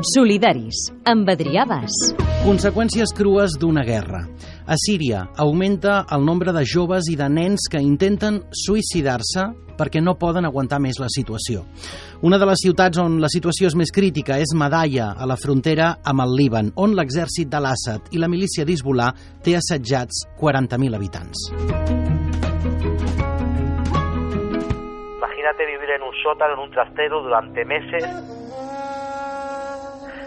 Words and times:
Solidaris, 0.00 0.86
amb 1.04 1.28
Adrià 1.28 1.66
Bas. 1.68 1.92
Conseqüències 2.40 3.10
crues 3.12 3.52
d'una 3.60 3.82
guerra. 3.84 4.22
A 4.64 4.76
Síria 4.80 5.26
augmenta 5.36 6.06
el 6.16 6.24
nombre 6.24 6.54
de 6.56 6.62
joves 6.64 7.10
i 7.12 7.16
de 7.20 7.28
nens 7.28 7.66
que 7.68 7.82
intenten 7.84 8.40
suïcidar-se 8.48 9.44
perquè 9.76 10.00
no 10.00 10.16
poden 10.16 10.48
aguantar 10.48 10.80
més 10.80 10.96
la 11.02 11.10
situació. 11.12 11.66
Una 12.24 12.40
de 12.40 12.48
les 12.48 12.64
ciutats 12.64 12.96
on 13.02 13.20
la 13.20 13.28
situació 13.28 13.68
és 13.68 13.76
més 13.76 13.92
crítica 13.92 14.40
és 14.40 14.54
Madaya, 14.56 15.12
a 15.12 15.28
la 15.28 15.36
frontera 15.36 15.92
amb 16.00 16.24
el 16.24 16.32
Líban, 16.32 16.72
on 16.80 16.96
l'exèrcit 16.96 17.52
de 17.52 17.60
l'Assad 17.60 18.08
i 18.16 18.24
la 18.24 18.28
milícia 18.28 18.64
d'Hezbollah 18.64 19.12
té 19.44 19.58
assetjats 19.60 20.24
40.000 20.40 20.96
habitants. 20.96 21.50
Imagínate 25.20 25.66
vivir 25.68 25.96
en 25.96 26.08
un 26.08 26.14
sótano, 26.24 26.56
en 26.56 26.68
un 26.68 26.70
trastero 26.70 27.20
durante 27.20 27.64
meses, 27.64 28.39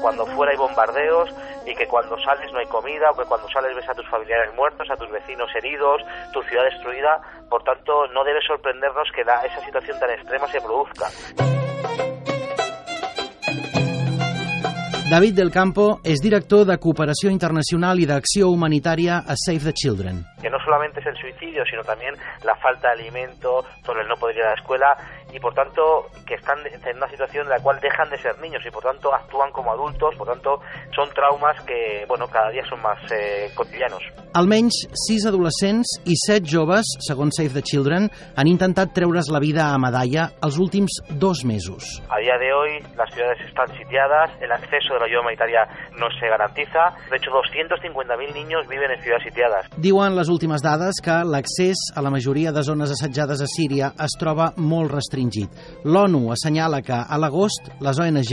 cuando 0.00 0.26
fuera 0.26 0.52
hay 0.52 0.58
bombardeos 0.58 1.30
y 1.66 1.74
que 1.74 1.86
cuando 1.86 2.18
sales 2.20 2.52
no 2.52 2.58
hay 2.58 2.66
comida 2.66 3.10
o 3.10 3.16
que 3.16 3.24
cuando 3.24 3.48
sales 3.48 3.74
ves 3.74 3.88
a 3.88 3.94
tus 3.94 4.08
familiares 4.08 4.54
muertos, 4.54 4.88
a 4.90 4.96
tus 4.96 5.10
vecinos 5.10 5.48
heridos, 5.54 6.02
tu 6.32 6.42
ciudad 6.42 6.64
destruida. 6.64 7.20
Por 7.48 7.62
tanto, 7.62 8.06
no 8.08 8.24
debe 8.24 8.40
sorprendernos 8.46 9.08
que 9.14 9.22
esa 9.22 9.64
situación 9.64 9.98
tan 9.98 10.10
extrema 10.10 10.46
se 10.48 10.60
produzca. 10.60 11.06
David 15.08 15.34
del 15.34 15.52
Campo 15.52 16.00
és 16.02 16.18
director 16.18 16.64
de 16.66 16.80
Cooperació 16.82 17.30
Internacional 17.30 18.00
i 18.02 18.08
d'Acció 18.10 18.50
Humanitària 18.50 19.22
a 19.22 19.38
Save 19.38 19.70
the 19.70 19.72
Children. 19.72 20.35
Que 20.46 20.50
no 20.50 20.60
solamente 20.64 21.00
es 21.00 21.06
el 21.06 21.16
suicidio, 21.16 21.64
sino 21.68 21.82
también 21.82 22.14
la 22.44 22.54
falta 22.54 22.94
de 22.94 23.02
alimento, 23.02 23.64
sobre 23.84 24.02
el 24.02 24.08
no 24.08 24.14
poder 24.14 24.36
ir 24.36 24.42
a 24.44 24.50
la 24.50 24.54
escuela 24.54 24.96
y 25.32 25.40
por 25.40 25.54
tanto 25.54 26.06
que 26.26 26.34
están 26.34 26.58
en 26.66 26.96
una 26.96 27.08
situación 27.10 27.44
en 27.44 27.50
la 27.50 27.60
cual 27.60 27.78
dejan 27.80 28.08
de 28.10 28.18
ser 28.18 28.38
niños 28.40 28.62
y 28.66 28.70
por 28.70 28.82
tanto 28.82 29.14
actúan 29.14 29.50
como 29.50 29.72
adultos, 29.72 30.14
por 30.16 30.26
tanto 30.26 30.60
son 30.94 31.10
traumas 31.10 31.60
que 31.64 32.04
bueno, 32.08 32.26
cada 32.28 32.50
dia 32.50 32.62
són 32.66 32.80
més 32.80 33.02
eh, 33.12 33.50
cotidianos. 33.56 34.02
Almenys 34.36 34.76
sis 35.06 35.26
adolescents 35.26 35.96
i 36.06 36.16
set 36.20 36.46
joves, 36.46 36.86
segons 37.06 37.36
Save 37.38 37.56
the 37.56 37.62
Children, 37.64 38.08
han 38.36 38.48
intentat 38.48 38.92
treure's 38.94 39.30
la 39.32 39.40
vida 39.42 39.72
a 39.72 39.78
Madaya 39.82 40.30
els 40.46 40.58
últims 40.62 41.00
dos 41.10 41.44
mesos. 41.44 42.00
A 42.08 42.20
día 42.20 42.38
de 42.38 42.52
hoy 42.52 42.80
las 42.96 43.10
ciudades 43.12 43.40
están 43.46 43.68
sitiadas, 43.76 44.30
el 44.40 44.52
acceso 44.52 44.94
de 44.94 45.00
la 45.00 45.06
ayuda 45.06 45.20
humanitaria 45.20 45.66
no 45.98 46.08
se 46.20 46.28
garantiza, 46.28 46.94
de 47.10 47.16
hecho 47.16 47.30
250.000 47.32 48.34
niños 48.34 48.68
viven 48.68 48.90
en 48.90 49.02
ciudades 49.02 49.24
sitiadas. 49.24 49.66
Diuen 49.76 50.16
les 50.16 50.28
últimes 50.36 50.60
dades 50.60 50.98
que 51.00 51.14
l'accés 51.24 51.86
a 51.96 52.02
la 52.04 52.10
majoria 52.12 52.50
de 52.52 52.60
zones 52.62 52.90
assetjades 52.92 53.40
a 53.40 53.46
Síria 53.48 53.88
es 54.04 54.16
troba 54.20 54.50
molt 54.60 54.92
restringit. 54.92 55.48
L'ONU 55.88 56.28
assenyala 56.34 56.82
que 56.84 56.98
a 56.98 57.16
l'agost 57.16 57.70
les 57.80 58.00
ONG 58.02 58.32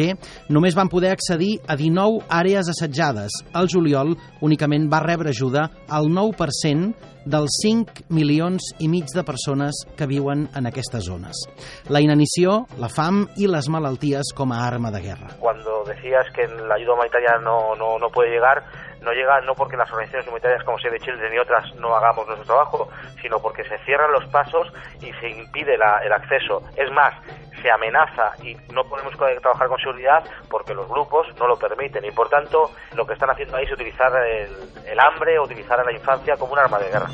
només 0.52 0.76
van 0.76 0.92
poder 0.92 1.14
accedir 1.16 1.54
a 1.64 1.78
19 1.80 2.26
àrees 2.28 2.68
assetjades. 2.73 3.40
Al 3.56 3.72
juliol 3.72 4.18
únicament 4.44 4.90
va 4.92 5.00
rebre 5.06 5.32
ajuda 5.32 5.70
al 5.88 6.12
9% 6.12 7.12
dels 7.26 7.56
5 7.64 8.10
milions 8.12 8.73
i 8.84 8.90
mig 8.92 9.08
de 9.16 9.23
persones 9.23 9.86
que 9.95 10.08
viuen 10.08 10.48
en 10.56 10.67
aquestes 10.67 11.06
zones. 11.08 11.45
La 11.88 12.02
inanició, 12.04 12.66
la 12.80 12.92
fam 12.92 13.23
i 13.40 13.48
les 13.48 13.70
malalties 13.72 14.34
com 14.36 14.52
a 14.52 14.60
arma 14.67 14.92
de 14.92 15.02
guerra. 15.02 15.32
Cuando 15.40 15.84
decías 15.88 16.28
que 16.36 16.48
la 16.67 16.76
ayuda 16.76 16.94
humanitaria 16.95 17.38
no, 17.44 17.76
no, 17.80 17.98
no 17.98 18.10
puede 18.10 18.32
llegar, 18.32 18.64
no 19.04 19.12
llega 19.12 19.42
no 19.42 19.54
porque 19.54 19.78
las 19.78 19.90
organizaciones 19.92 20.28
humanitarias 20.28 20.64
como 20.64 20.80
Save 20.80 21.00
the 21.00 21.06
Children 21.06 21.34
y 21.34 21.40
otras 21.40 21.76
no 21.76 21.96
hagamos 21.96 22.26
nuestro 22.28 22.46
trabajo, 22.46 22.90
sino 23.22 23.40
porque 23.40 23.64
se 23.64 23.78
cierran 23.80 24.12
los 24.12 24.26
pasos 24.28 24.72
y 25.02 25.12
se 25.14 25.30
impide 25.30 25.78
la, 25.78 26.00
el 26.04 26.12
acceso. 26.12 26.62
Es 26.76 26.92
más, 26.92 27.14
se 27.62 27.72
amenaza 27.72 28.32
y 28.44 28.56
no 28.73 28.84
podemos 28.84 29.14
trabajar 29.42 29.68
con 29.68 29.78
seguridad 29.80 30.23
porque 30.50 30.73
los 30.73 30.88
grupos 30.88 31.28
no 31.40 31.48
lo 31.48 31.58
permiten 31.58 32.04
y 32.06 32.12
por 32.12 32.30
tanto 32.30 32.72
lo 32.95 33.06
que 33.06 33.14
están 33.14 33.30
haciendo 33.30 33.58
ahí 33.58 33.66
es 33.66 33.72
utilizar 33.72 34.12
el, 34.26 34.50
el 34.86 35.00
hambre 35.00 35.39
o 35.39 35.44
utilizar 35.44 35.80
a 35.80 35.83
la 35.83 35.94
infancia 35.94 36.36
como 36.38 36.54
un 36.54 36.60
arma 36.60 36.80
de 36.80 36.89
guerra. 36.89 37.08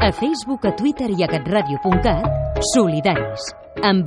A 0.00 0.12
Facebook, 0.12 0.66
a 0.66 0.76
Twitter 0.76 1.08
i 1.08 1.22
a 1.24 1.28
catradio.cat, 1.28 2.60
Solidaris, 2.74 3.56
amb. 3.82 4.04